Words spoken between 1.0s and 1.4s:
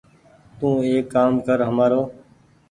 ڪآم